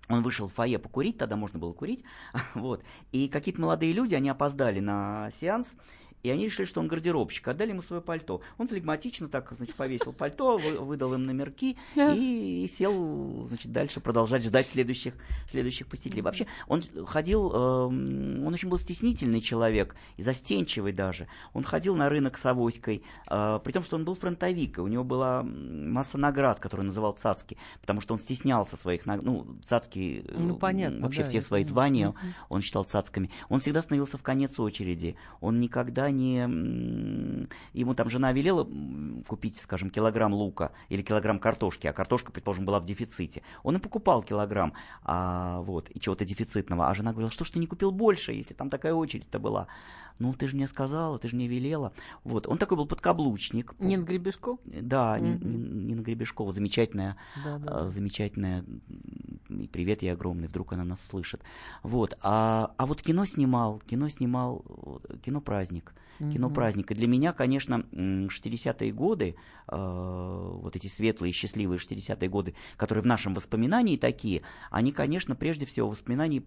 [0.09, 2.03] он вышел в фойе покурить, тогда можно было курить,
[2.55, 2.83] вот.
[3.11, 5.75] И какие-то молодые люди, они опоздали на сеанс,
[6.23, 8.41] и они решили, что он гардеробщик, отдали ему свое пальто.
[8.57, 11.77] Он флегматично так, значит, повесил пальто, вы- выдал им номерки
[12.15, 15.13] и, и сел, значит, дальше продолжать ждать следующих,
[15.49, 16.21] следующих посетителей.
[16.21, 21.27] Вообще, он ходил, эм, он очень был стеснительный человек, и застенчивый даже.
[21.53, 24.87] Он ходил на рынок с авоськой, э, при том, что он был фронтовик, и у
[24.87, 29.25] него была масса наград, которые называл цацки, потому что он стеснялся своих наград.
[29.25, 32.13] Ну, цацки, э, Ну, понятно, вообще да, все свои звания
[32.49, 33.29] он считал цацками.
[33.49, 35.15] Он всегда становился в конец очереди.
[35.41, 38.67] Он никогда м, Ему там жена велела
[39.27, 43.41] купить, скажем, килограмм лука или килограмм картошки, а картошка, предположим, была в дефиците.
[43.63, 46.89] Он и покупал килограмм а, вот, и чего-то дефицитного.
[46.89, 49.67] А жена говорила, что ж ты не купил больше, если там такая очередь-то была.
[50.19, 51.91] Ну, ты же мне сказала, ты же мне велела.
[52.23, 52.47] Вот.
[52.47, 53.73] Он такой был подкаблучник.
[53.79, 54.59] Нина Гребешков?
[54.65, 55.19] Да.
[55.19, 57.89] Ни- Нина Гребешкова, замечательная, Да, да.
[57.89, 58.63] замечательная,
[59.71, 61.41] привет ей огромный, вдруг она нас слышит.
[61.81, 64.63] Вот, а, а вот кино снимал, кино снимал,
[65.23, 66.91] кино праздник, кино праздник.
[66.91, 69.35] И для меня, конечно, м, 60-е годы,
[69.67, 69.75] э,
[70.61, 74.41] вот эти светлые, счастливые 60-е годы, которые в нашем воспоминании такие,
[74.71, 76.43] они, конечно, прежде всего воспоминания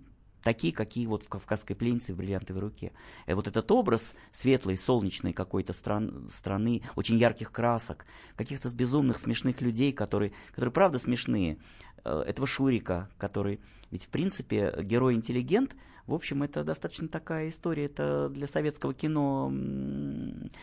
[0.47, 2.93] такие, какие вот в «Кавказской пленнице» в «Бриллиантовой руке».
[3.27, 9.61] И вот этот образ светлой, солнечной какой-то стран, страны, очень ярких красок, каких-то безумных, смешных
[9.61, 11.59] людей, которые, которые правда смешные.
[12.05, 13.59] Э, Этого Шурика, который...
[13.91, 15.75] Ведь, в принципе, герой-интеллигент,
[16.07, 19.53] в общем, это достаточно такая история, это для советского кино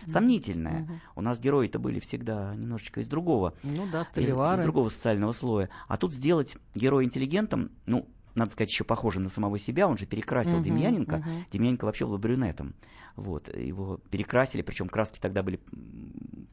[0.08, 0.84] сомнительная.
[0.84, 1.02] Мгм.
[1.18, 5.70] У нас герои-то были всегда немножечко из другого, Ну да, из, из другого социального слоя.
[5.90, 10.06] А тут сделать героя интеллигентом, ну, надо сказать, еще похожий на самого себя, он же
[10.06, 11.18] перекрасил Мгм, Демьяненко.
[11.18, 11.46] мгм.
[11.52, 12.74] Демьяненко вообще был брюнетом.
[13.16, 15.60] Вот, его перекрасили, причем краски тогда были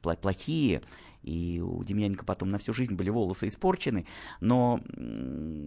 [0.03, 0.83] плохие,
[1.23, 4.07] и у Демьяненко потом на всю жизнь были волосы испорчены,
[4.41, 4.81] но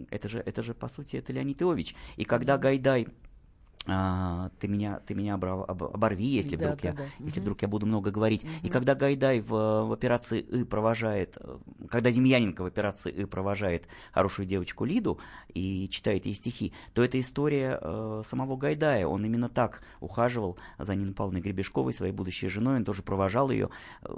[0.10, 1.96] это же, это же, по сути, это Леонид Иович.
[2.16, 3.08] И когда Гайдай
[3.86, 7.04] а, ты меня, ты меня обра- об- оборви, если Да, вдруг да, я, да.
[7.20, 7.42] если Мгм.
[7.42, 8.44] вдруг я буду много говорить.
[8.44, 8.70] И Мгм.
[8.70, 11.58] когда Гайдай в, в операции И провожает, э,
[11.90, 15.20] когда Демьяненко в операции И провожает хорошую девочку Лиду
[15.54, 19.06] и читает ей стихи, то это история э, самого Гайдая.
[19.08, 22.78] Он именно так ухаживал за Ниной Павловной Гребешковой, своей будущей женой.
[22.78, 23.70] Он тоже провожал ее,
[24.04, 24.14] э,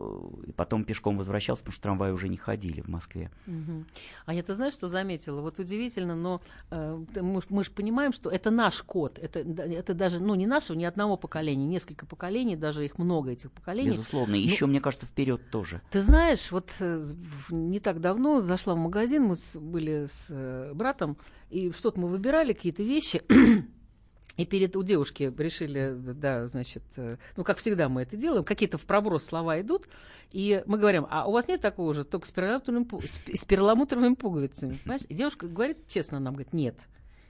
[0.47, 3.31] и потом пешком возвращался, потому что трамваи уже не ходили в Москве.
[3.47, 3.85] Мгм.
[4.25, 5.41] А я, ты знаешь, что заметила?
[5.41, 6.41] Вот удивительно, но
[6.71, 9.17] э, ты- мы, же понимаем, что это наш код.
[9.19, 13.51] Это, это даже, ну, не нашего, ни одного поколения, несколько поколений, даже их много, этих
[13.51, 13.91] поколений.
[13.91, 14.35] Безусловно.
[14.35, 15.81] И Ну, еще, мне кажется, вперед тоже.
[15.91, 17.03] Ты знаешь, вот э,
[17.49, 21.17] не так давно зашла в магазин, мы с- были с э, братом,
[21.49, 23.21] и что-то мы выбирали, какие-то вещи,
[24.37, 28.77] и перед у девушки решили, да, значит, э, ну, как всегда мы это делаем, какие-то
[28.77, 29.87] в проброс слова идут,
[30.31, 34.15] и мы говорим, а у вас нет такого же, только с перламутровыми, с, с перламутровыми
[34.15, 35.03] пуговицами, понимаешь?
[35.07, 36.75] И девушка говорит честно нам, говорит, нет.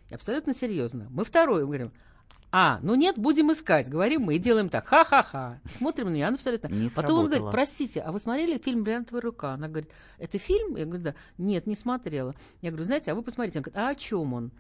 [0.09, 1.07] И абсолютно серьезно.
[1.11, 1.91] Мы второе говорим,
[2.57, 5.59] а, ну нет, будем искать, говорим мы и делаем так, ха-ха-ха.
[5.77, 6.67] Смотрим на нее, она абсолютно...
[6.67, 7.51] Не Потом он говорит, сработало.
[7.51, 9.53] простите, а вы смотрели фильм «Бриллиантовая рука»?
[9.55, 9.89] Она говорит,
[10.19, 10.77] это фильм?
[10.77, 11.15] Я говорю, да.
[11.37, 12.33] Нет, не смотрела.
[12.61, 13.59] Я говорю, знаете, а вы посмотрите.
[13.59, 14.51] Он говорит, а о чем он?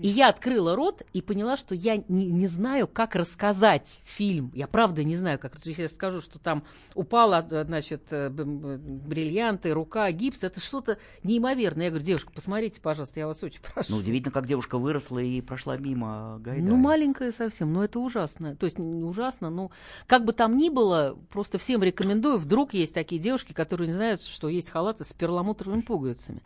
[0.00, 4.52] И я открыла рот и поняла, что я не, не знаю, как рассказать фильм.
[4.54, 5.58] Я правда не знаю, как.
[5.58, 6.62] То есть я скажу, что там
[6.94, 8.44] упала, э, значит, э, б-
[8.78, 10.44] бриллианты, рука, гипс.
[10.44, 11.86] Это что-то неимоверное.
[11.86, 13.92] Я говорю, девушка, посмотрите, пожалуйста, я вас очень прошу.
[13.94, 16.68] Ну, удивительно, как девушка выросла и прошла мимо Гайдая.
[16.68, 18.54] Ну, маленькая совсем, но это ужасно.
[18.56, 19.70] То есть не ужасно, но
[20.06, 22.38] как бы там ни было, просто всем рекомендую.
[22.38, 26.42] Вдруг есть такие девушки, которые не знают, что есть халаты с перламутровыми пуговицами.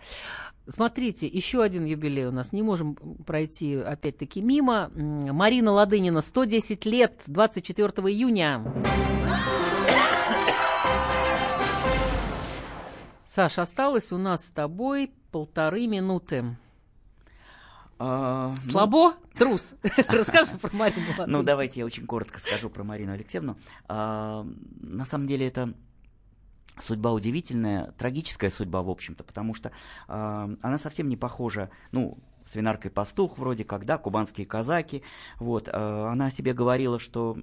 [0.68, 2.52] Смотрите, еще один юбилей у нас.
[2.52, 4.90] Не можем пройти, опять-таки, мимо.
[4.94, 8.62] Марина Ладынина, 110 лет, 24 июня.
[13.26, 16.56] Саш, осталось у нас с тобой полторы минуты.
[17.98, 19.14] А, ну, Слабо?
[19.38, 19.74] Трус.
[20.08, 23.56] Расскажи про Марину Ну, давайте я очень коротко скажу про Марину Алексеевну.
[23.88, 24.46] А,
[24.80, 25.74] на самом деле это
[26.78, 29.72] судьба удивительная, трагическая судьба, в общем-то, потому что
[30.08, 35.02] а, она совсем не похожа, ну, свинаркой пастух вроде как, да, кубанские казаки,
[35.38, 37.36] вот, а, она о себе говорила, что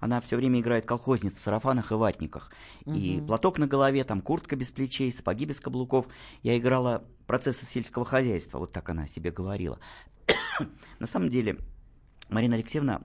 [0.00, 2.50] она все время играет колхозниц в сарафанах и ватниках,
[2.86, 3.26] и Мгм.
[3.26, 6.06] платок на голове, там куртка без плечей, сапоги без каблуков,
[6.42, 9.78] я играла процессы сельского хозяйства, вот так она о себе говорила.
[10.98, 11.58] На самом деле,
[12.28, 13.02] Марина Алексеевна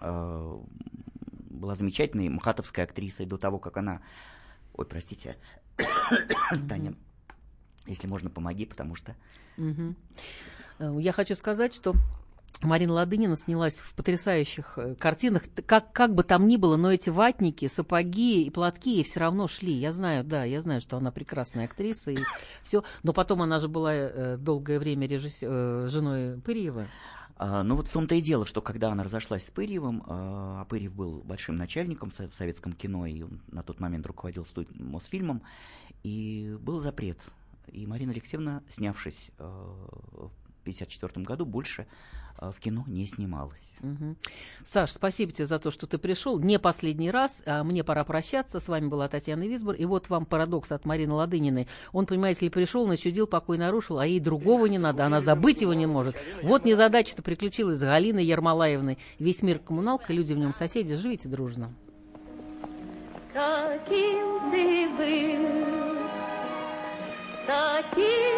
[0.00, 0.58] э,
[1.50, 4.02] была замечательной мхатовской актрисой до того, как она...
[4.74, 5.36] Ой, простите,
[6.68, 6.94] Таня,
[7.86, 9.14] если можно, помоги, потому что...
[10.78, 11.94] Э, Я хочу сказать, что
[12.62, 15.42] Марина Ладынина снялась в потрясающих э, картинах.
[15.66, 19.48] Как, как бы там ни было, но эти ватники, сапоги и платки ей все равно
[19.48, 19.72] шли.
[19.72, 22.18] Я знаю, да, я знаю, что она прекрасная актриса и
[22.62, 22.84] все.
[23.02, 26.86] Но потом она же была э, долгое время режисс- э, женой Пырьева.
[27.36, 30.64] А, ну вот в том-то и дело, что когда она разошлась с Пырьевым, а а
[30.66, 34.46] Пырьев был большим начальником в со- в советском кино, и он на тот момент руководил
[34.74, 35.42] Мосфильмом,
[36.04, 37.18] и был запрет.
[37.68, 40.30] И Марина Алексеевна, снявшись э, в
[40.62, 41.86] 1954 году, больше
[42.40, 43.74] э, в кино не снималась.
[43.80, 44.16] Мгм.
[44.64, 46.38] Саш, спасибо тебе за то, что ты пришел.
[46.38, 47.42] Не последний раз.
[47.46, 48.60] а Мне пора прощаться.
[48.60, 49.74] С вами была Татьяна Висбор.
[49.74, 51.66] И вот вам парадокс от Марины Ладыниной.
[51.92, 55.04] Он, понимаете ли, пришел, начудил, покой нарушил, а ей другого не надо.
[55.06, 56.16] Она забыть его не может.
[56.42, 58.98] Вот незадача-то приключилась с Галиной Ермолаевной.
[59.18, 60.94] Весь мир коммуналка, люди в нем соседи.
[60.94, 61.74] Живите дружно.
[63.32, 65.81] Каким ты был,
[67.52, 68.31] таким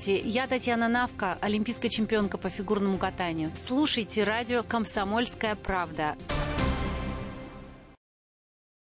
[0.00, 3.50] Здравствуйте, я Татьяна Навка, олимпийская чемпионка по фигурному катанию.
[3.54, 6.16] Слушайте радио «Комсомольская правда».